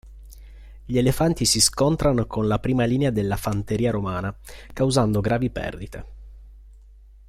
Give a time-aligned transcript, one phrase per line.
[0.83, 4.35] Gli elefanti si scontrarono con la prima linea della fanteria romana,
[4.73, 6.05] causando gravi perdite.